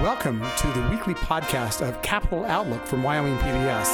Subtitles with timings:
[0.00, 3.86] Welcome to the weekly podcast of Capital Outlook from Wyoming PBS.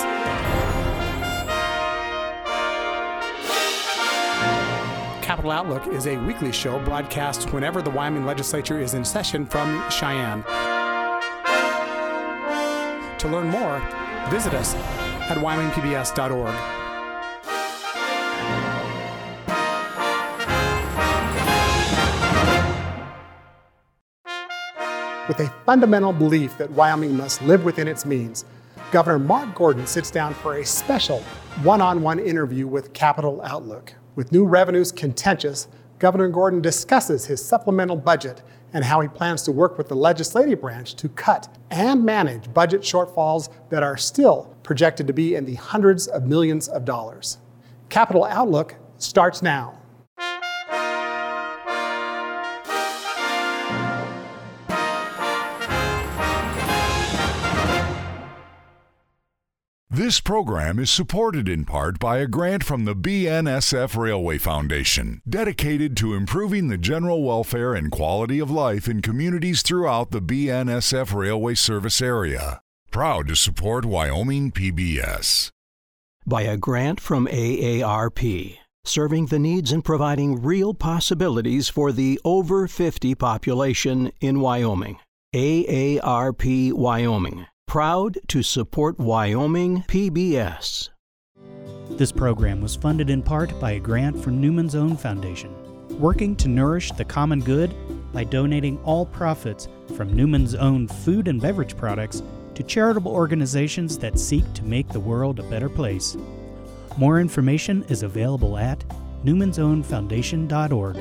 [5.20, 9.84] Capital Outlook is a weekly show broadcast whenever the Wyoming legislature is in session from
[9.90, 10.42] Cheyenne.
[13.18, 13.78] To learn more,
[14.30, 16.79] visit us at wyomingpbs.org.
[25.40, 28.44] a fundamental belief that Wyoming must live within its means,
[28.92, 31.20] Governor Mark Gordon sits down for a special
[31.62, 33.94] one on one interview with Capital Outlook.
[34.16, 39.52] With new revenues contentious, Governor Gordon discusses his supplemental budget and how he plans to
[39.52, 45.06] work with the legislative branch to cut and manage budget shortfalls that are still projected
[45.06, 47.38] to be in the hundreds of millions of dollars.
[47.88, 49.79] Capital Outlook starts now.
[60.00, 65.94] This program is supported in part by a grant from the BNSF Railway Foundation, dedicated
[65.98, 71.54] to improving the general welfare and quality of life in communities throughout the BNSF Railway
[71.54, 72.62] service area.
[72.90, 75.50] Proud to support Wyoming PBS.
[76.24, 82.66] By a grant from AARP, serving the needs and providing real possibilities for the over
[82.66, 84.98] 50 population in Wyoming.
[85.34, 90.88] AARP Wyoming proud to support Wyoming PBS.
[91.90, 95.54] This program was funded in part by a grant from Newman's Own Foundation,
[96.00, 97.72] working to nourish the common good
[98.12, 102.24] by donating all profits from Newman's Own food and beverage products
[102.56, 106.16] to charitable organizations that seek to make the world a better place.
[106.96, 108.84] More information is available at
[109.24, 110.96] newmansownfoundation.org.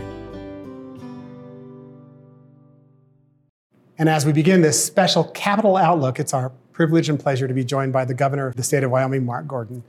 [4.00, 7.66] And as we begin this special Capital Outlook, it's our privilege and pleasure to be
[7.66, 9.84] joined by the governor of the state of Wyoming, Mark Gordon.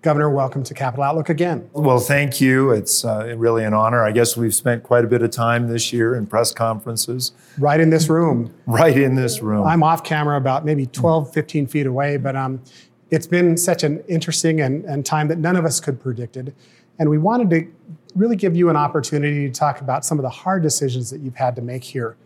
[0.00, 1.68] Governor, welcome to Capital Outlook again.
[1.72, 2.70] Well, thank you.
[2.70, 4.04] It's uh, really an honor.
[4.04, 7.32] I guess we've spent quite a bit of time this year in press conferences.
[7.58, 8.54] Right in this room.
[8.66, 9.66] Right in this room.
[9.66, 12.62] I'm off camera about maybe 12, 15 feet away, but um,
[13.10, 16.54] it's been such an interesting and, and time that none of us could predicted.
[17.00, 17.66] And we wanted to
[18.14, 21.34] really give you an opportunity to talk about some of the hard decisions that you've
[21.34, 22.16] had to make here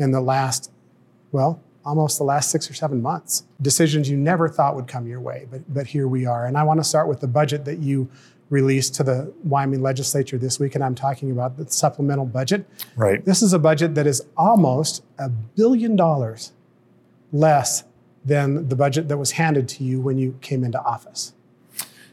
[0.00, 0.69] in the last
[1.32, 3.44] well, almost the last six or seven months.
[3.62, 6.46] Decisions you never thought would come your way, but, but here we are.
[6.46, 8.08] And I want to start with the budget that you
[8.50, 12.66] released to the Wyoming legislature this week, and I'm talking about the supplemental budget.
[12.96, 13.24] Right.
[13.24, 16.52] This is a budget that is almost a billion dollars
[17.32, 17.84] less
[18.24, 21.32] than the budget that was handed to you when you came into office.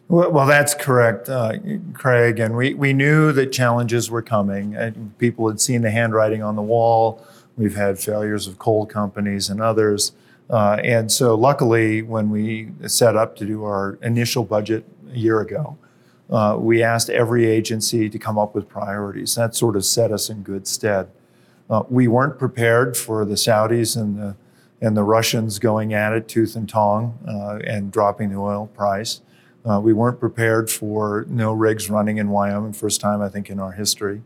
[0.07, 1.53] Well, well that's correct, uh,
[1.93, 2.39] Craig.
[2.39, 4.75] And we, we knew that challenges were coming.
[4.75, 7.25] And people had seen the handwriting on the wall.
[7.57, 10.11] We've had failures of coal companies and others.
[10.49, 15.41] Uh, and so, luckily, when we set up to do our initial budget a year
[15.41, 15.77] ago,
[16.29, 19.35] uh, we asked every agency to come up with priorities.
[19.35, 21.09] That sort of set us in good stead.
[21.69, 24.35] Uh, we weren't prepared for the Saudis and the
[24.79, 29.21] and the Russians going at it tooth and tong uh, and dropping the oil price.
[29.65, 33.59] Uh, we weren't prepared for no rigs running in Wyoming, first time I think in
[33.59, 34.21] our history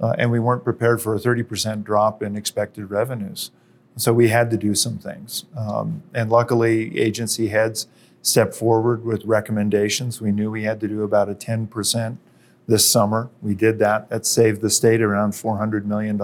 [0.00, 3.50] uh, and we weren't prepared for a 30% drop in expected revenues.
[3.96, 5.44] So we had to do some things.
[5.56, 7.86] Um, and luckily, agency heads
[8.22, 10.20] stepped forward with recommendations.
[10.20, 12.16] We knew we had to do about a 10%
[12.66, 13.30] this summer.
[13.42, 14.08] We did that.
[14.08, 16.20] That saved the state around $400 million.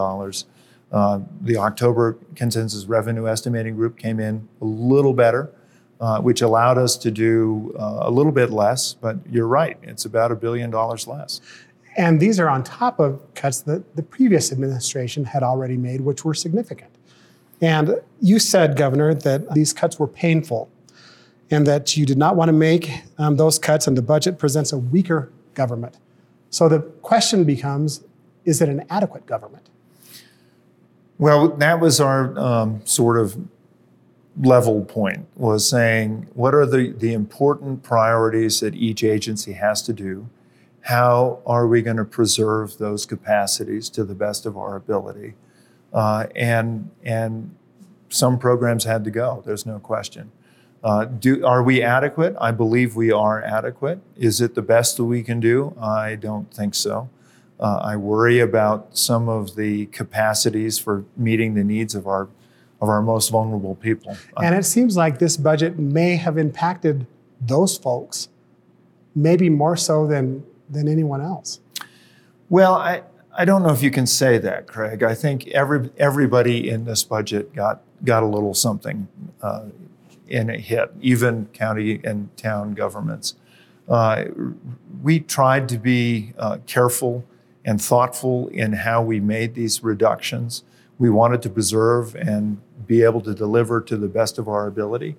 [0.91, 5.53] Uh, the October consensus revenue estimating group came in a little better,
[6.01, 8.95] uh, which allowed us to do uh, a little bit less.
[8.95, 11.41] But you're right, it's about a billion dollars less.
[11.97, 16.25] And these are on top of cuts that the previous administration had already made, which
[16.25, 16.91] were significant.
[17.61, 20.71] And you said, Governor, that these cuts were painful
[21.51, 24.73] and that you did not want to make um, those cuts, and the budget presents
[24.73, 25.99] a weaker government.
[26.49, 28.05] So the question becomes
[28.45, 29.69] is it an adequate government?
[31.19, 33.37] Well, that was our um, sort of
[34.41, 39.93] level point was saying what are the, the important priorities that each agency has to
[39.93, 40.29] do
[40.83, 45.35] how are we going to preserve those capacities to the best of our ability?
[45.93, 47.55] Uh, and and
[48.09, 49.43] some programs had to go.
[49.45, 50.33] There's no question.
[50.83, 52.35] Uh, do are we adequate?
[52.41, 54.01] I believe we are adequate.
[54.17, 55.77] Is it the best that we can do?
[55.81, 57.11] I don't think so.
[57.59, 62.29] Uh, I worry about some of the capacities for meeting the needs of our
[62.81, 64.17] of our most vulnerable people.
[64.39, 67.07] And it seems like this budget may have impacted
[67.39, 68.29] those folks,
[69.15, 71.61] maybe more so than than anyone else?
[72.49, 73.03] Well, I,
[73.37, 75.03] I don't know if you can say that, Craig.
[75.03, 79.09] I think every everybody in this budget got got a little something
[79.43, 79.67] uh,
[80.29, 83.35] in a hit, even county and town governments.
[83.89, 84.27] Uh,
[85.03, 87.25] we tried to be uh, careful
[87.65, 90.63] and thoughtful in how we made these reductions.
[90.99, 95.17] We wanted to preserve and be able to deliver to the best of our ability.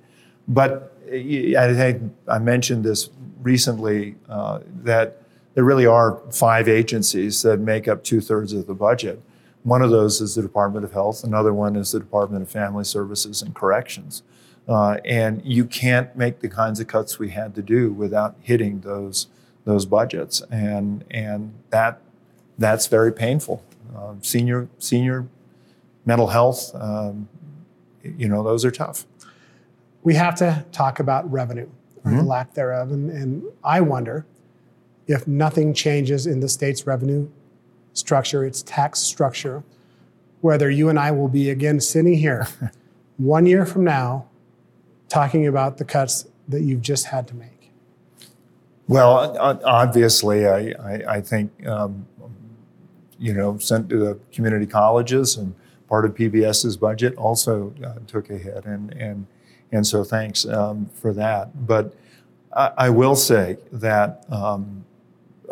[0.47, 3.09] But I think I mentioned this
[3.41, 5.20] recently uh, that
[5.53, 9.21] there really are five agencies that make up two thirds of the budget.
[9.63, 12.83] One of those is the Department of Health, another one is the Department of Family
[12.83, 14.23] Services and Corrections.
[14.67, 18.81] Uh, and you can't make the kinds of cuts we had to do without hitting
[18.81, 19.27] those
[19.65, 21.99] those budgets, and and that
[22.57, 23.63] that's very painful.
[23.95, 25.27] Uh, senior senior
[26.05, 27.27] mental health, um,
[28.03, 29.05] you know, those are tough.
[30.03, 31.69] We have to talk about revenue
[32.03, 32.17] or mm-hmm.
[32.17, 34.25] the lack thereof, and, and I wonder
[35.07, 37.29] if nothing changes in the state's revenue
[37.93, 39.63] structure, its tax structure,
[40.41, 42.47] whether you and I will be again sitting here
[43.17, 44.27] one year from now
[45.09, 47.71] talking about the cuts that you've just had to make?
[48.87, 52.05] Well, obviously, I, I, I think, um,
[53.19, 55.53] you know, sent to the community colleges and
[55.87, 58.65] part of PBS's budget also uh, took a hit.
[58.65, 59.27] And, and,
[59.71, 61.67] and so thanks um, for that.
[61.67, 61.93] But
[62.53, 64.85] I, I, will say that um,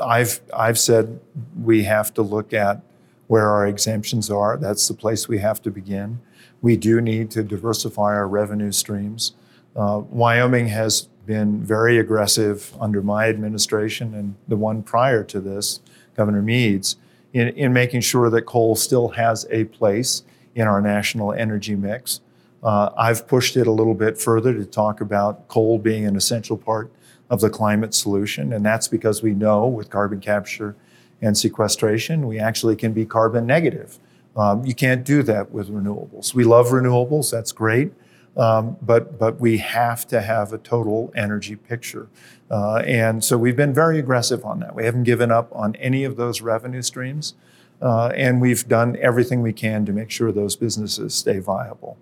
[0.01, 1.19] I've, I've said
[1.61, 2.81] we have to look at
[3.27, 4.57] where our exemptions are.
[4.57, 6.19] That's the place we have to begin.
[6.61, 9.33] We do need to diversify our revenue streams.
[9.75, 15.79] Uh, Wyoming has been very aggressive under my administration and the one prior to this,
[16.15, 16.97] Governor Mead's,
[17.33, 20.23] in, in making sure that coal still has a place
[20.55, 22.21] in our national energy mix.
[22.63, 26.57] Uh, I've pushed it a little bit further to talk about coal being an essential
[26.57, 26.91] part
[27.29, 30.75] of the climate solution, and that's because we know with carbon capture
[31.21, 33.99] and sequestration, we actually can be carbon negative.
[34.35, 36.33] Um, you can't do that with renewables.
[36.33, 37.91] We love renewables, that's great.
[38.37, 42.07] Um, but, but we have to have a total energy picture.
[42.49, 44.75] Uh, and so we've been very aggressive on that.
[44.75, 47.33] We haven't given up on any of those revenue streams.
[47.81, 51.97] Uh, and we've done everything we can to make sure those businesses stay viable.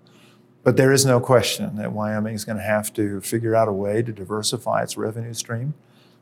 [0.64, 3.72] But there is no question that Wyoming is going to have to figure out a
[3.72, 5.74] way to diversify its revenue stream.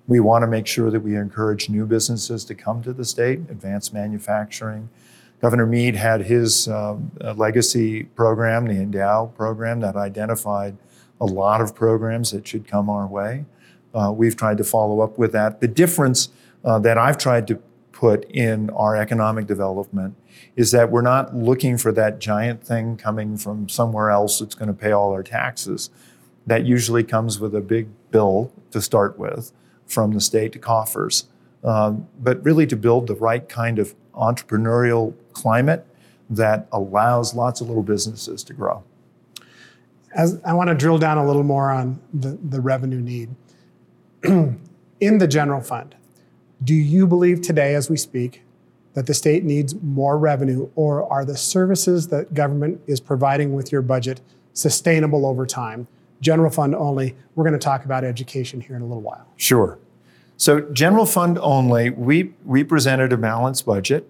[0.06, 3.40] We want to make sure that we encourage new businesses to come to the state,
[3.50, 4.88] advanced manufacturing,
[5.40, 10.76] Governor Mead had his um, legacy program, the Endow program, that identified
[11.20, 13.44] a lot of programs that should come our way.
[13.94, 15.60] Uh, we've tried to follow up with that.
[15.60, 16.30] The difference
[16.64, 17.60] uh, that I've tried to
[17.96, 20.14] put in our economic development
[20.54, 24.68] is that we're not looking for that giant thing coming from somewhere else that's going
[24.68, 25.88] to pay all our taxes.
[26.46, 29.50] That usually comes with a big bill to start with
[29.86, 31.24] from the state coffers.
[31.64, 35.86] Um, but really to build the right kind of entrepreneurial climate
[36.28, 38.84] that allows lots of little businesses to grow.
[40.14, 43.30] As I want to drill down a little more on the, the revenue need.
[45.00, 45.94] In the general fund,
[46.62, 48.42] do you believe today, as we speak,
[48.94, 53.70] that the state needs more revenue, or are the services that government is providing with
[53.70, 54.20] your budget
[54.54, 55.86] sustainable over time?
[56.20, 57.14] General fund only.
[57.34, 59.26] We're going to talk about education here in a little while.
[59.36, 59.78] Sure.
[60.38, 64.08] So, general fund only, we, we presented a balanced budget.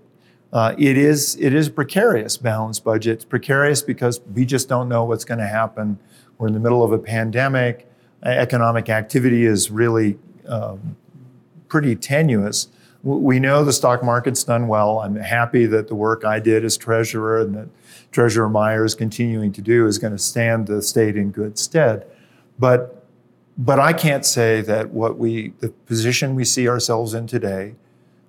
[0.52, 3.14] Uh, it is it is a precarious balanced budget.
[3.14, 5.98] It's precarious because we just don't know what's going to happen.
[6.38, 7.90] We're in the middle of a pandemic.
[8.22, 10.96] Economic activity is really um,
[11.76, 12.68] pretty tenuous.
[13.02, 15.00] We know the stock market's done well.
[15.00, 17.68] I'm happy that the work I did as treasurer and that
[18.10, 22.06] Treasurer Meier is continuing to do is going to stand the state in good stead.
[22.58, 23.04] But
[23.58, 27.74] but I can't say that what we the position we see ourselves in today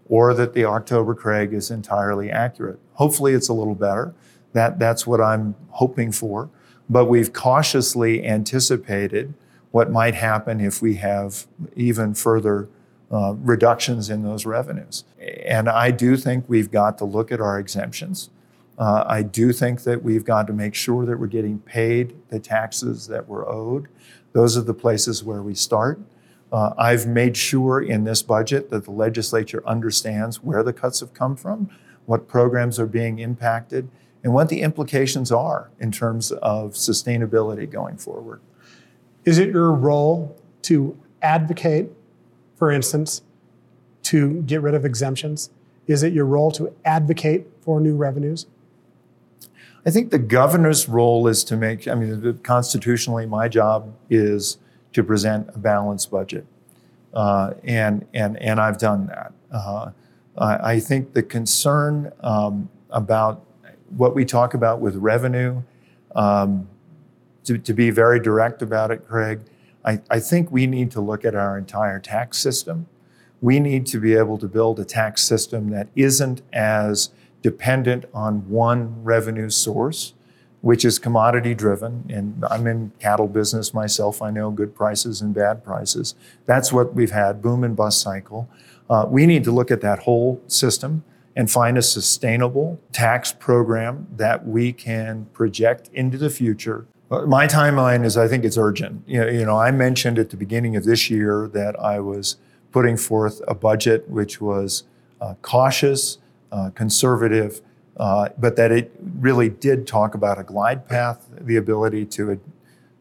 [0.10, 2.80] or that the October CREG is entirely accurate.
[2.96, 4.14] Hopefully, it's a little better.
[4.52, 6.50] That, that's what I'm hoping for.
[6.90, 9.36] But we've cautiously anticipated
[9.72, 12.68] what might happen if we have even further
[13.12, 15.04] uh, reductions in those revenues.
[15.46, 18.30] And I do think we've got to look at our exemptions.
[18.78, 22.40] Uh, I do think that we've got to make sure that we're getting paid the
[22.40, 23.88] taxes that we're owed.
[24.34, 26.00] Those are the places where we start.
[26.52, 31.14] Uh, I've made sure in this budget that the legislature understands where the cuts have
[31.14, 31.70] come from,
[32.06, 33.90] what programs are being impacted,
[34.24, 38.42] and what the implications are in terms of sustainability going forward.
[39.26, 41.90] Is it your role to advocate,
[42.58, 43.22] for instance,
[44.04, 45.50] to get rid of exemptions?
[45.86, 48.48] Is it your role to advocate for new revenues?
[49.86, 54.58] I think the governor's role is to make, I mean, constitutionally, my job is
[54.92, 56.46] to present a balanced budget.
[57.14, 59.32] Uh, and, and, and I've done that.
[59.50, 59.92] Uh,
[60.38, 63.46] I, think the concern um, about
[63.96, 65.62] what we talk about with revenue,
[66.16, 66.68] um,
[67.46, 69.40] to, to be very direct about it, Craig,
[69.88, 72.88] I, I think we need to look at our entire tax system.
[73.40, 77.10] We need to be able to build a tax system that isn't as
[77.42, 80.14] dependent on one revenue source,
[80.60, 82.04] which is commodity driven.
[82.10, 84.22] And I'm in cattle business myself.
[84.22, 86.16] I know good prices and bad prices.
[86.46, 88.50] That's what we've had, boom and bust cycle.
[88.90, 94.08] Uh, we need to look at that whole system and find a sustainable tax program
[94.18, 96.88] that we can project into the future.
[97.10, 99.04] My timeline is I think it's urgent.
[99.08, 102.36] You know, you know, I mentioned at the beginning of this year that I was
[102.72, 104.84] putting forth a budget which was
[105.22, 106.18] uh, cautious,
[106.52, 107.62] uh, conservative,
[107.96, 112.40] uh, but that it really did talk about a glide path, the ability to ad-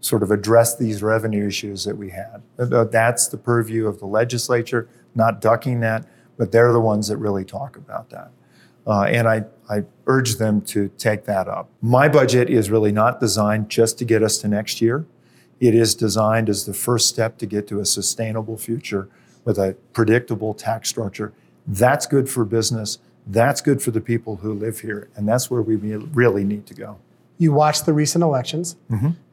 [0.00, 2.42] sort of address these revenue issues that we had.
[2.56, 6.06] That's the purview of the legislature, not ducking that,
[6.38, 8.30] but they're the ones that really talk about that.
[8.87, 11.69] Uh, and I, I urge them to take that up.
[11.83, 15.05] My budget is really not designed just to get us to next year.
[15.59, 19.09] It is designed as the first step to get to a sustainable future
[19.45, 21.33] with a predictable tax structure.
[21.66, 22.99] That's good for business.
[23.26, 25.09] That's good for the people who live here.
[25.16, 26.99] And that's where we really need to go.
[27.38, 28.76] You watched the recent elections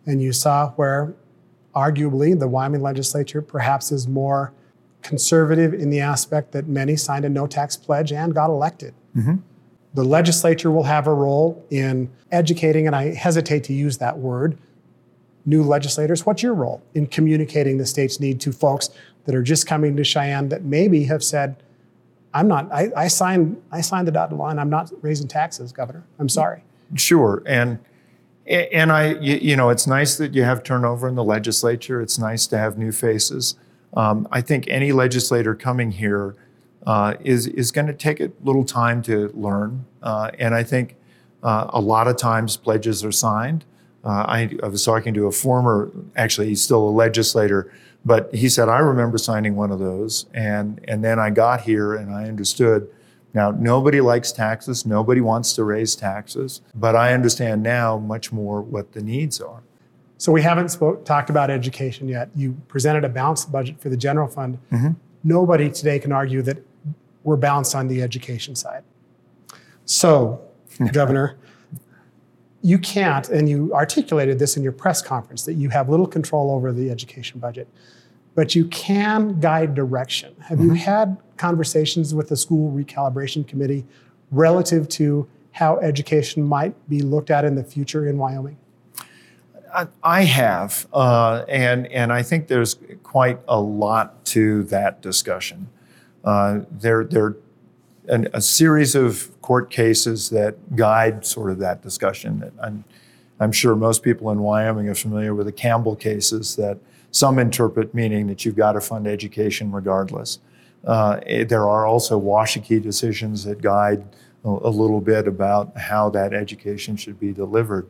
[0.06, 1.14] and you saw where
[1.76, 4.52] arguably the Wyoming legislature perhaps is more
[5.04, 8.94] conservative in the aspect that many signed a no tax pledge and got elected.
[9.94, 14.58] The legislature will have a role in educating, and I hesitate to use that word,
[15.46, 16.26] new legislators.
[16.26, 18.90] What's your role in communicating the state's need to folks
[19.26, 21.62] that are just coming to Cheyenne that maybe have said,
[22.34, 24.58] I'm not, I, I signed, I signed the dotted line.
[24.58, 26.04] I'm not raising taxes, Governor.
[26.18, 26.64] I'm sorry.
[26.96, 27.78] Sure, and
[28.46, 32.02] and I, you know, it's nice that you have turnover in the legislature.
[32.02, 33.56] It's nice to have new faces.
[33.96, 36.36] Um, I think any legislator coming here
[36.86, 40.96] uh, is is going to take a little time to learn, uh, and I think
[41.44, 43.66] uh, a lot of times pledges are signed.
[44.04, 47.72] Uh, I, I was talking to a former, actually, he's still a legislator,
[48.04, 51.94] but he said I remember signing one of those, and and then I got here
[51.94, 52.90] and I understood.
[53.34, 54.86] Now, nobody likes taxes.
[54.86, 56.62] Nobody wants to raise taxes.
[56.76, 59.64] But I understand now much more what the needs are.
[60.24, 62.30] So we haven't spoke, talked about education yet.
[62.34, 64.58] You presented a balanced budget for the general fund.
[64.72, 64.92] Mm-hmm.
[65.26, 66.66] Nobody today can argue that
[67.26, 68.86] we're balanced on the education side.
[69.84, 70.40] So,
[70.78, 70.86] hmm.
[70.86, 71.38] Governor,
[72.62, 76.52] you can't, and you articulated this in your press conference, that you have little control
[76.52, 77.68] over the education budget,
[78.34, 80.34] but you can guide direction.
[80.44, 80.76] Have you mm-hmm.
[80.76, 83.86] had conversations with the school recalibration committee
[84.32, 88.58] relative to how education might be looked at in the future in Wyoming?
[90.04, 95.68] I- have, uh, and and I think there's quite a lot to that discussion.
[96.24, 97.36] Uh, there there
[98.08, 102.52] an, a series of court cases that guide sort of that discussion.
[102.62, 102.84] I'm
[103.40, 106.78] I'm sure most people in Wyoming are familiar with the Campbell cases that
[107.12, 110.40] some interpret meaning that you've got to fund education regardless.
[110.86, 114.04] Uh, eh, there are also Washakie decisions that guide
[114.44, 117.88] a, a little bit about how that education should be delivered.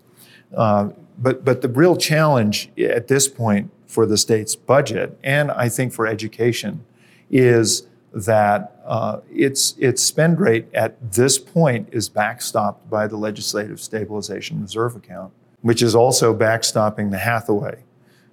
[0.55, 5.69] Uh, but, but the real challenge at this point for the state's budget, and I
[5.69, 6.83] think for education,
[7.29, 13.79] is that uh, its, its spend rate at this point is backstopped by the Legislative
[13.79, 17.83] Stabilization Reserve account, which is also backstopping the Hathaway,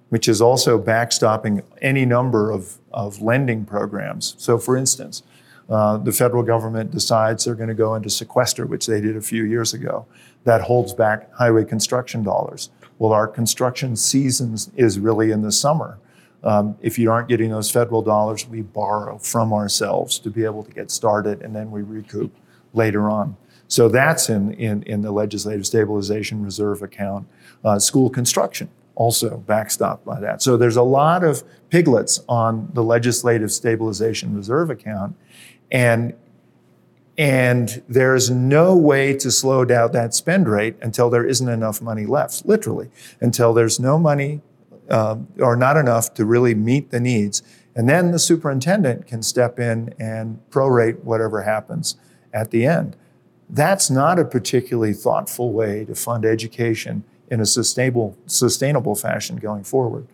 [0.09, 4.35] which is also backstopping any number of, of lending programs.
[4.37, 5.23] So, for instance,
[5.71, 9.21] uh, the federal government decides they're going to go into sequester, which they did a
[9.21, 10.05] few years ago.
[10.43, 12.69] That holds back highway construction dollars.
[12.99, 15.97] Well, our construction season is really in the summer.
[16.43, 20.63] Um, if you aren't getting those federal dollars, we borrow from ourselves to be able
[20.63, 22.35] to get started, and then we recoup
[22.73, 23.37] later on.
[23.67, 27.27] So that's in, in, in the Legislative Stabilization Reserve account.
[27.63, 30.41] Uh, school construction also backstopped by that.
[30.41, 35.15] So there's a lot of piglets on the Legislative Stabilization Reserve account,
[35.71, 36.13] and
[37.17, 42.05] and there's no way to slow down that spend rate until there isn't enough money
[42.05, 44.41] left, literally, until there's no money
[44.89, 47.43] um, or not enough to really meet the needs.
[47.75, 51.95] And then the superintendent can step in and prorate whatever happens
[52.33, 52.95] at the end.
[53.49, 59.63] That's not a particularly thoughtful way to fund education in a sustainable, sustainable fashion going
[59.63, 60.07] forward.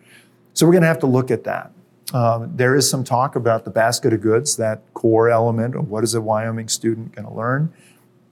[0.52, 1.72] So we're going to have to look at that.
[2.14, 6.04] Um, there is some talk about the basket of goods, that core element of what
[6.04, 7.72] is a Wyoming student going to learn.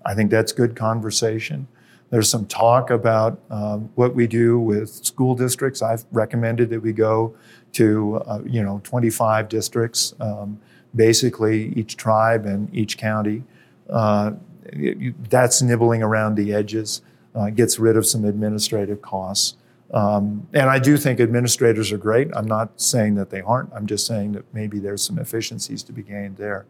[0.04, 1.68] I think that's good conversation.
[2.11, 5.83] There's some talk about um, what we do with school districts.
[5.83, 7.35] I've recommended that we go
[7.73, 10.61] to, uh, you know, 25 districts um,
[10.95, 13.42] basically each tribe and each county.
[13.90, 14.33] Uh,
[15.28, 17.02] that's nibbling around the edges,
[17.35, 19.56] uh, gets rid of some administrative costs.
[19.93, 22.28] Um, and I do think administrators are great.
[22.35, 23.73] I'm not saying that they aren't.
[23.73, 26.66] I'm just saying that maybe there's some efficiencies to be gained there.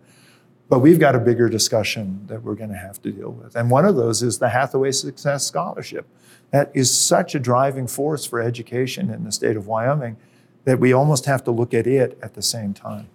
[0.69, 3.55] But we've got a bigger discussion that we're going to have to deal with.
[3.55, 6.07] And one of those is the Hathaway Success Scholarship.
[6.51, 10.17] That is such a driving force for education in the state of Wyoming
[10.65, 13.09] that we almost have to look at it at the same time.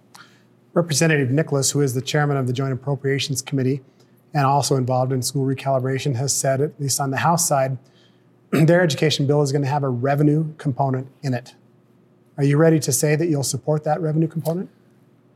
[0.72, 3.82] Representative Nicholas, who is the chairman of the Joint Appropriations Committee
[4.32, 7.76] and also involved in school recalibration, has said, at least on the House side,
[8.66, 11.54] their education bill is going to have a revenue component in it.
[12.36, 14.70] Are you ready to say that you'll support that revenue component?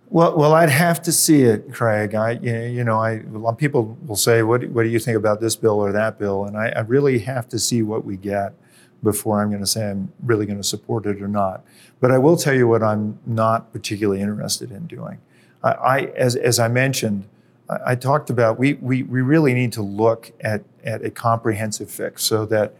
[0.08, 2.14] Well, well, I'd have to see it, Craig.
[2.14, 5.16] I, you know, I, a lot of people will say, what, what do you think
[5.16, 6.44] about this bill or that bill?
[6.44, 8.54] And I, I really have to see what we get
[9.02, 11.64] before I'm going to say I'm really going to support it or not.
[12.00, 15.18] But I will tell you what I'm not particularly interested in doing.
[15.64, 17.28] I, I as, as I mentioned,
[17.68, 21.90] I, I talked about we, we, we really need to look at, at a comprehensive
[21.90, 22.76] fix so that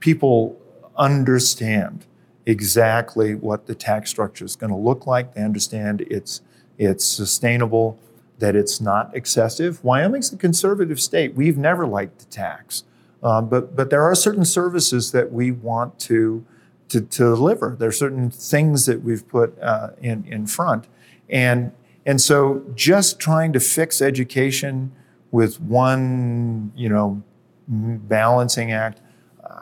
[0.00, 0.60] people
[0.96, 2.06] understand
[2.46, 5.34] exactly what the tax structure is going to look like.
[5.34, 6.42] They understand its
[6.78, 7.98] it's sustainable,
[8.38, 9.82] that it's not excessive.
[9.82, 11.34] Wyoming's a conservative state.
[11.34, 12.84] We've never liked to tax.
[13.22, 16.44] Um, but, but there are certain services that we want to,
[16.90, 17.76] to, to deliver.
[17.78, 20.86] There are certain things that we've put uh, in, in front.
[21.30, 21.72] And,
[22.04, 24.92] and so just trying to fix education
[25.30, 27.22] with one, you know,
[27.68, 29.00] balancing act,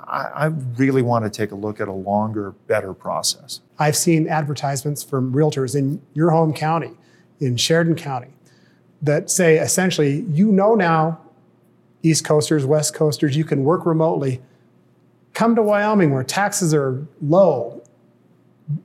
[0.07, 3.61] I, I really want to take a look at a longer, better process.
[3.79, 6.93] I've seen advertisements from realtors in your home county
[7.41, 8.29] in Sheridan County
[9.03, 11.21] that say essentially, you know now,
[12.03, 14.41] East Coasters, West Coasters, you can work remotely.
[15.33, 17.83] Come to Wyoming where taxes are low.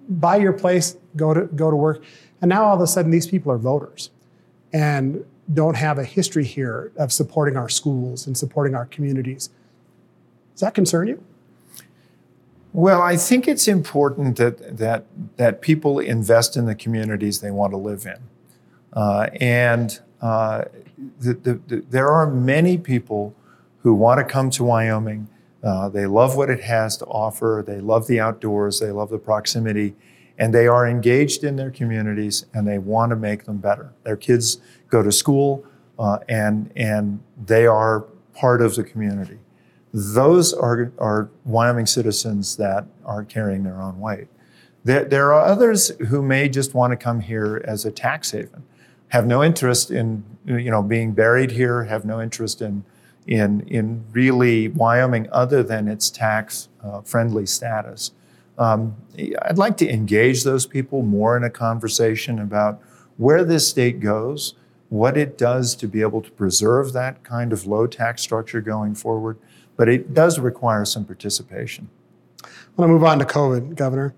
[0.10, 2.04] Buy your place, go to go to work.
[2.42, 4.10] And now all of a sudden these people are voters
[4.74, 9.50] and don't have a history here of supporting our schools and supporting our communities.
[10.60, 11.24] Does that concern you?
[12.74, 15.06] Well, I think it's important that that
[15.38, 18.18] that people invest in the communities they want to live in.
[18.92, 20.66] Uh, and uh,
[21.18, 23.34] the, the, the, there are many people
[23.84, 25.30] who want to come to Wyoming.
[25.64, 27.64] Uh, they love what it has to offer.
[27.66, 28.82] They love the outdoors.
[28.82, 29.96] They love the proximity.
[30.38, 33.94] And they are engaged in their communities and they want to make them better.
[34.04, 34.58] Their kids
[34.90, 35.66] go to school
[35.98, 38.02] uh, and, and they are
[38.34, 39.40] part of the community.
[39.94, 44.28] Those are, are Wyoming citizens that are carrying their own weight.
[44.84, 48.64] There, there are others who may just want to come here as a tax haven
[49.10, 52.84] have no interest in you know being buried here, have no interest in
[53.28, 58.12] in in really Wyoming other than its tax uh, friendly status.
[58.58, 62.82] Um, I'd like to engage those people more in a conversation about
[63.18, 64.54] where this state goes,
[64.90, 68.96] what it does to be able to preserve that kind of low tax structure going
[68.96, 69.38] forward.
[69.80, 71.90] But it does require some participation.
[72.44, 74.14] I want to move on to COVID, Governor.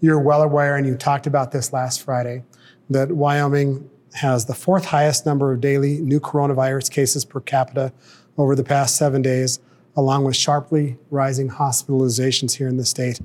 [0.00, 2.44] You're well aware, and you talked about this last Friday,
[2.90, 7.92] that Wyoming has the fourth highest number of daily new coronavirus cases per capita
[8.38, 9.58] over the past seven days,
[9.96, 13.18] along with sharply rising hospitalizations here in the state.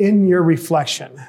[0.00, 1.22] In your reflection,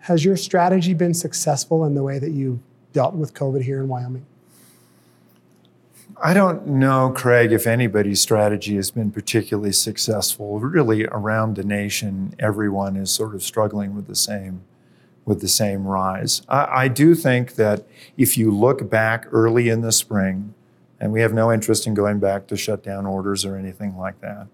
[0.00, 2.60] has your strategy been successful in the way that you
[2.92, 4.26] dealt with COVID here in Wyoming?
[6.22, 10.58] I don't know, Craig, if anybody's strategy has been particularly successful.
[10.60, 14.62] Really, around the nation, everyone is sort of struggling with the same
[15.26, 16.42] with the same rise.
[16.48, 17.84] I, I, do think that
[18.16, 20.54] if you look back early in the spring,
[21.00, 24.46] and we have no interest in going back to shutdown orders or anything like that.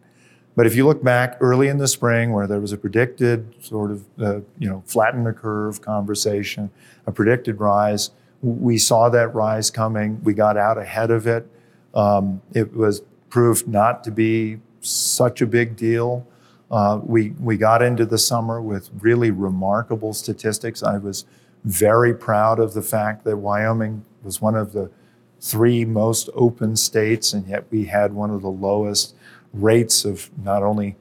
[0.57, 3.91] But if you look back early in the spring, where there was a predicted sort
[3.91, 6.71] of, uh, you know, flatten the curve conversation,
[7.07, 8.11] a predicted rise,
[8.43, 10.21] we saw that rise coming.
[10.23, 11.49] We got out ahead of it.
[11.95, 16.27] Um, it was proved not to be such a big deal.
[16.71, 20.83] Uh, we, we got into the summer with really remarkable statistics.
[20.83, 21.25] I was
[21.65, 24.91] very proud of the fact that Wyoming was one of the
[25.41, 29.15] three most open states, and yet we had one of the lowest
[29.53, 30.97] rates of not only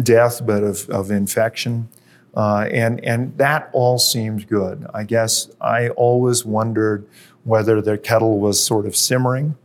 [0.00, 1.88] death, but of, of infection.
[2.36, 4.86] Uh, and, and that all seemed good.
[4.92, 7.08] I guess I always wondered
[7.44, 9.56] whether the kettle was sort of simmering.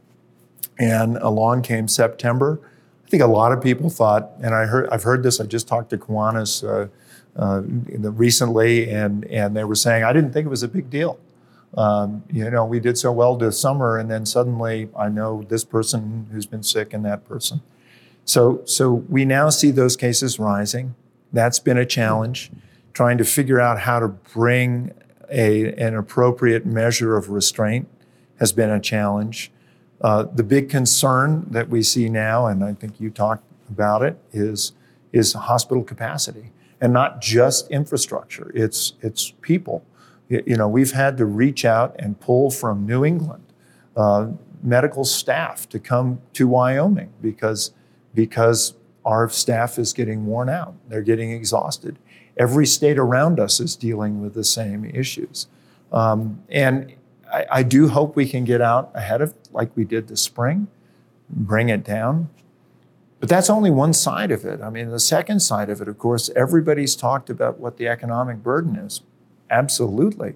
[0.80, 2.60] And along came September,
[3.06, 5.42] I think a lot of people thought, and I heard, I've heard this.
[5.42, 6.88] I just talked to Kiwanis uh,
[7.36, 7.62] uh,
[8.12, 11.20] recently, and and they were saying I didn't think it was a big deal.
[11.78, 15.64] Um, you know, we did so well this summer, and then suddenly I know this
[15.64, 17.62] person who's been sick and that person.
[18.26, 20.96] So so we now see those cases rising.
[21.34, 22.52] That's been a challenge,
[22.94, 24.91] trying to figure out how to bring
[25.30, 27.88] a, an appropriate measure of restraint
[28.39, 29.52] has been a challenge.
[30.02, 34.17] Uh, the big concern that we see now, and I think you talked about it,
[34.34, 34.74] is,
[35.13, 38.52] is hospital capacity and not just infrastructure.
[38.56, 39.86] It's, it's people.
[40.28, 43.44] You know, we've had to reach out and pull from New England
[43.96, 44.30] uh,
[44.63, 47.72] medical staff to come to Wyoming because,
[48.15, 48.74] because
[49.06, 50.76] our staff is getting worn out.
[50.88, 51.98] They're getting exhausted.
[52.38, 55.48] Every state around us is dealing with the same issues.
[55.92, 56.94] Um, and
[57.32, 60.68] I, I, do hope we can get out ahead of like we did this spring,
[61.30, 62.30] bring it down.
[63.20, 64.62] But that's only one side of it.
[64.62, 68.38] I mean, the second side of it, of course, everybody's talked about what the economic
[68.38, 69.02] burden is.
[69.50, 70.36] Absolutely.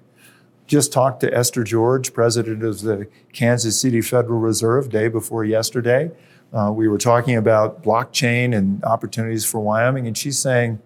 [0.66, 6.10] Just talked to Esther George, president of the Kansas City Federal Reserve, day before yesterday.
[6.52, 10.80] Uh, we were talking about blockchain and opportunities for Wyoming, and she's saying,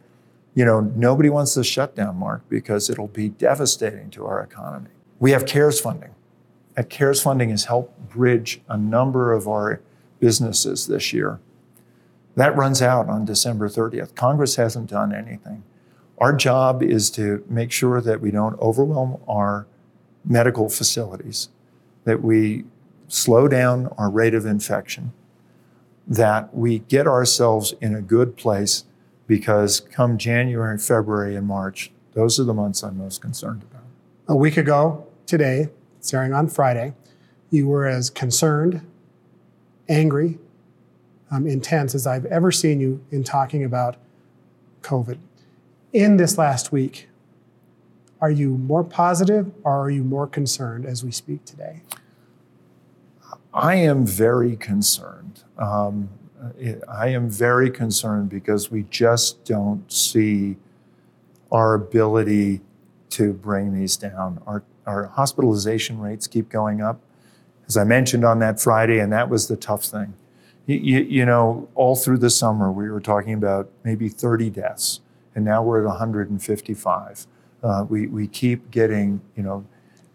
[0.55, 4.91] you know, nobody wants the shutdown, Mark, because it'll be devastating to our economy.
[5.19, 6.15] We have CARES funding.
[6.75, 9.81] That CARES funding has helped bridge a number of our
[10.19, 11.41] businesses this year.
[12.37, 14.15] That runs out on December 30th.
[14.15, 15.63] Congress hasn't done anything.
[16.19, 19.67] Our job is to make sure that we don't overwhelm our
[20.25, 21.49] medical facilities,
[22.05, 22.65] that we
[23.09, 25.13] slow down our rate of infection,
[26.07, 28.85] that we get ourselves in a good place
[29.27, 33.85] because come January, February, and March, those are the months I'm most concerned about.
[34.29, 36.95] A week ago today, it's airing on Friday,
[37.51, 38.87] you were as concerned,
[39.89, 40.39] angry,
[41.31, 43.97] um, intense as I've ever seen you in talking about
[44.83, 45.19] COVID
[45.93, 47.09] in this last week,
[48.21, 51.83] are you more positive or are you more concerned as we speak today?
[53.53, 55.43] I am very concerned.
[55.59, 56.09] Um,
[56.89, 60.57] I am very concerned because we just don't see
[61.53, 62.61] our ability
[63.11, 64.41] to bring these down.
[64.47, 67.01] Our, our hospitalization rates keep going up.
[67.67, 70.15] As I mentioned on that Friday, and that was the tough thing.
[70.67, 75.01] You, you, you know, all through the summer, we were talking about maybe 30 deaths
[75.35, 77.27] and now we're at 155.
[77.63, 79.65] Uh, we, we keep getting, you know,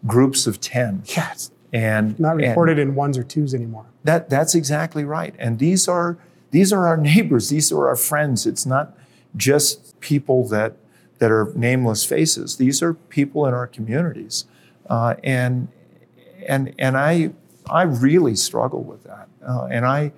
[0.06, 1.02] groups of 10.
[1.06, 1.50] Yes.
[1.76, 3.86] And not reported and in ones or twos anymore.
[4.04, 5.34] That, that's exactly right.
[5.38, 6.16] And these are,
[6.50, 7.48] these are our neighbors.
[7.48, 8.46] These are our friends.
[8.46, 8.96] It's not
[9.36, 10.76] just people that,
[11.18, 12.56] that are nameless faces.
[12.56, 14.46] These are people in our communities.
[14.88, 15.68] Uh, and,
[16.46, 17.32] and, and I,
[17.68, 19.28] I really struggle with that.
[19.46, 20.12] Uh, and I,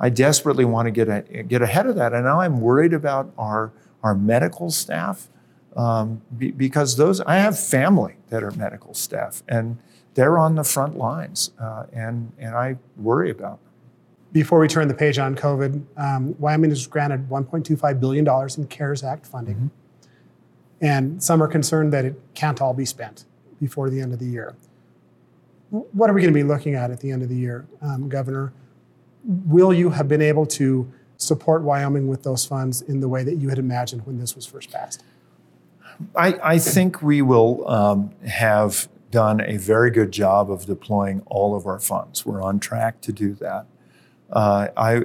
[0.00, 2.12] I desperately want to get, a, get ahead of that.
[2.12, 5.28] And now I'm worried about our, our medical staff,
[5.76, 9.78] um, be, because those I have family that are medical staff, and
[10.18, 13.70] they're on the front lines, uh, and and I worry about them.
[14.32, 18.66] Before we turn the page on COVID, um, Wyoming was granted 1.25 billion dollars in
[18.66, 20.84] CARES Act funding, mm-hmm.
[20.84, 23.26] and some are concerned that it can't all be spent
[23.60, 24.56] before the end of the year.
[25.70, 28.08] What are we going to be looking at at the end of the year, um,
[28.08, 28.52] Governor?
[29.24, 33.36] Will you have been able to support Wyoming with those funds in the way that
[33.36, 35.04] you had imagined when this was first passed?
[36.16, 41.56] I, I think we will um, have done a very good job of deploying all
[41.56, 42.26] of our funds.
[42.26, 43.66] We're on track to do that.
[44.30, 45.02] Uh, I,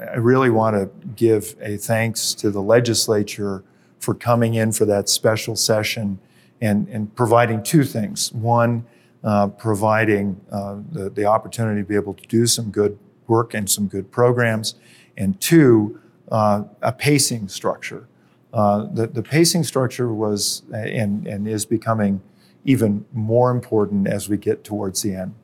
[0.00, 3.62] I really want to give a thanks to the legislature
[4.00, 6.18] for coming in for that special session
[6.60, 8.32] and, and providing two things.
[8.32, 8.84] One,
[9.22, 13.70] uh, providing uh, the, the opportunity to be able to do some good work and
[13.70, 14.74] some good programs,
[15.16, 18.06] and two, uh, a pacing structure.
[18.52, 22.20] Uh, the, the pacing structure was and, and is becoming
[22.64, 25.34] even more important as we get towards the end.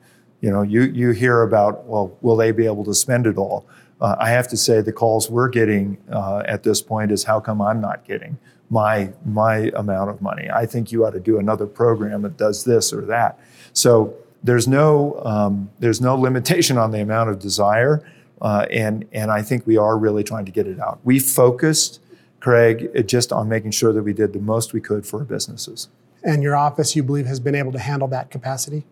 [0.40, 3.66] You know, you, you hear about, well, will they be able to spend it all?
[4.00, 7.40] Uh, I have to say the calls we're getting uh, at this point is how
[7.40, 8.38] come I'm not getting
[8.70, 10.48] my, my amount of money?
[10.50, 13.38] I think you ought to do another program that does this or that.
[13.74, 18.02] So there's no, um, there's no limitation on the amount of desire.
[18.40, 21.00] Uh, and, and I think we are really trying to get it out.
[21.04, 22.00] We focused,
[22.40, 25.88] Craig, just on making sure that we did the most we could for our businesses.
[26.22, 28.84] And your office, you believe, has been able to handle that capacity?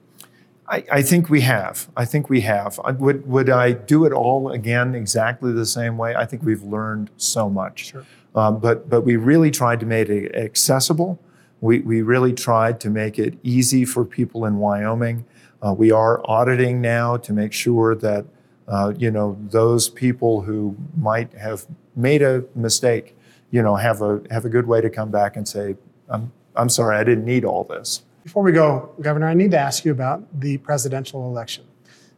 [0.67, 1.89] I, I think we have.
[1.97, 2.79] I think we have.
[2.85, 6.15] I, would, would I do it all again exactly the same way?
[6.15, 7.91] I think we've learned so much.
[7.91, 8.05] Sure.
[8.35, 11.19] Um, but, but we really tried to make it accessible.
[11.61, 15.25] We, we really tried to make it easy for people in Wyoming.
[15.61, 18.27] Uh, we are auditing now to make sure that
[18.69, 23.17] uh, you know, those people who might have made a mistake,
[23.51, 25.77] you know, have a have a good way to come back and say,
[26.09, 28.03] I'm I'm sorry, I didn't need all this.
[28.25, 31.65] Before we go, Governor, I need to ask you about the presidential election.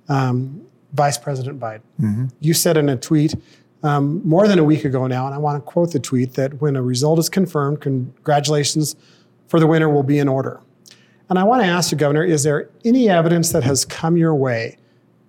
[0.08, 1.82] Um, Vice President Biden.
[2.00, 2.26] Mm-hmm.
[2.40, 3.34] You said in a tweet
[3.82, 6.60] um, more than a week ago now, and I want to quote the tweet that
[6.60, 8.96] when a result is confirmed, congratulations
[9.46, 10.60] for the winner will be in order.
[11.28, 14.34] And I want to ask you, Governor, is there any evidence that has come your
[14.34, 14.78] way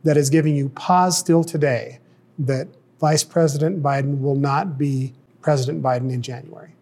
[0.04, 2.00] that is giving you pause still today
[2.39, 2.67] that
[3.00, 6.74] Vice President Biden will not be President Biden in January?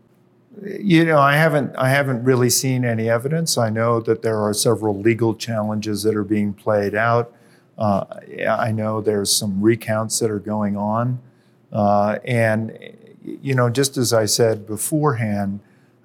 [0.62, 3.58] You know, I haven't I haven't really seen any evidence.
[3.58, 7.34] I know that there are several legal challenges that are being played out.
[7.78, 8.04] Uh,
[8.50, 11.20] I know there's some recounts that are going on,
[11.72, 12.78] uh, and
[13.24, 15.60] you know, just as I said beforehand,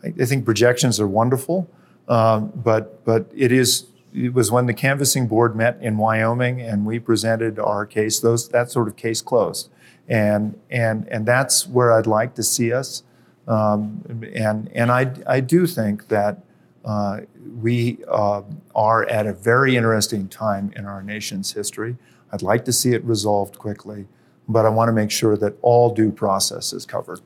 [0.04, 1.68] I, I think projections are wonderful,
[2.08, 6.86] um, but but it is it was when the canvassing board met in Wyoming and
[6.86, 8.20] we presented our case.
[8.20, 9.70] Those that sort of case closed,
[10.06, 13.02] and and and that's where I'd like to see us.
[13.46, 14.02] Um,
[14.34, 16.38] and and I, I do think that
[16.84, 17.20] uh,
[17.60, 18.42] we uh,
[18.74, 21.96] are at a very interesting time in our nation's history.
[22.32, 24.06] I'd like to see it resolved quickly,
[24.48, 27.20] but I want to make sure that all due process is covered.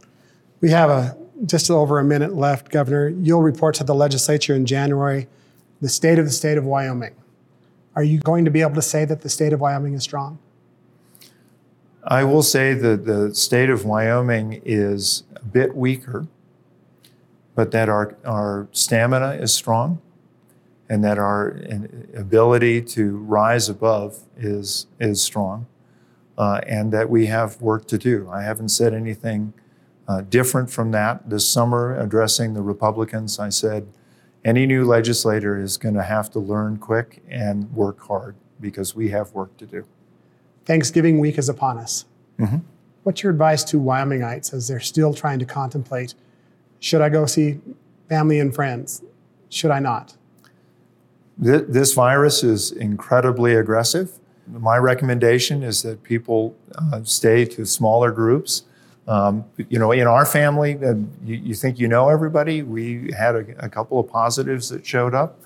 [0.61, 3.09] We have a just over a minute left, Governor.
[3.09, 5.29] You'll report to the legislature in January
[5.81, 7.15] the state of the state of Wyoming.
[7.95, 10.39] Are you going to be able to say that the state of Wyoming is strong?
[12.11, 16.27] I will say that the state of Wyoming is a bit weaker,
[17.55, 20.01] but that our, our stamina is strong
[20.89, 21.61] and that our
[22.17, 25.67] ability to rise above is, is strong
[26.39, 28.31] uh, and that we have work to do.
[28.31, 29.53] I haven't said anything
[30.09, 31.29] uh, different from that.
[31.29, 33.87] This summer, addressing the Republicans, I said,
[34.47, 39.11] any new legislator is going to have to learn quick and work hard because we
[39.11, 39.85] have work to do.
[40.69, 42.05] Thanksgiving week is upon us.
[42.39, 42.59] Mm-hmm.
[43.03, 46.15] What's your advice to Wyomingites as they're still trying to contemplate
[46.79, 47.59] should I go see
[48.09, 49.03] family and friends?
[49.49, 50.17] Should I not?
[51.37, 54.21] This virus is incredibly aggressive.
[54.47, 58.63] My recommendation is that people uh, stay to smaller groups.
[59.09, 62.63] Um, you know, in our family, uh, you, you, think you know everybody.
[62.63, 65.41] We had a, a couple of positives that showed up.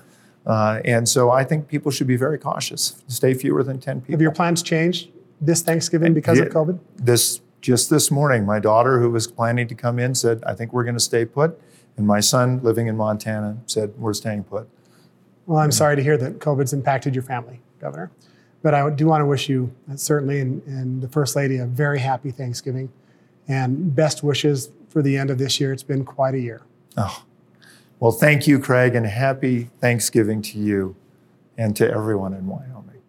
[0.46, 3.02] Uh, and so I think people should be very cautious.
[3.06, 4.12] Stay fewer than 10 people.
[4.12, 6.78] Have your plans changed this Thanksgiving because of COVID?
[6.96, 10.72] This just this morning, my daughter, who was planning to come in, said, "I think
[10.72, 11.58] we're going to stay put,"
[11.96, 14.68] and my son, living in Montana, said, "We're staying put."
[15.46, 18.10] Well, I'm sorry to hear that COVID's impacted your family, Governor,
[18.62, 21.66] but I do want to wish you uh, certainly and, and the First Lady a
[21.66, 22.92] very happy Thanksgiving,
[23.46, 25.72] and best wishes for the end of this year.
[25.72, 26.62] It's been quite a year.
[26.96, 27.22] Oh,
[28.02, 30.96] well, thank you, Craig, and happy Thanksgiving to you
[31.56, 33.00] and to everyone in Wyoming.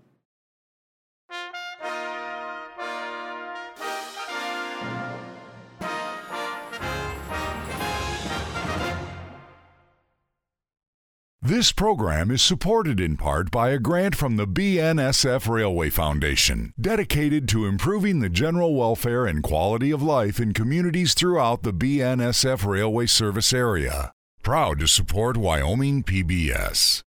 [11.41, 17.49] This program is supported in part by a grant from the BNSF Railway Foundation, dedicated
[17.49, 23.07] to improving the general welfare and quality of life in communities throughout the BNSF Railway
[23.07, 24.13] service area.
[24.43, 27.01] Proud to support Wyoming PBS.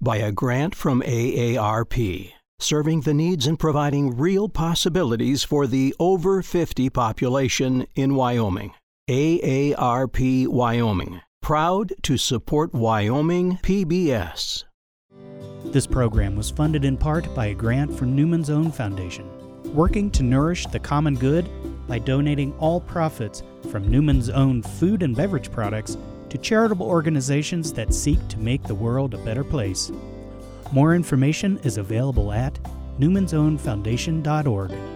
[0.00, 6.42] By a grant from AARP, serving the needs and providing real possibilities for the over
[6.42, 8.74] 50 population in Wyoming.
[9.08, 14.64] AARP Wyoming proud to support Wyoming PBS.
[15.66, 19.30] This program was funded in part by a grant from Newman's Own Foundation,
[19.72, 21.48] working to nourish the common good
[21.86, 25.96] by donating all profits from Newman's Own food and beverage products
[26.30, 29.90] to charitable organizations that seek to make the world a better place.
[30.72, 32.58] More information is available at
[32.98, 34.95] newmansownfoundation.org.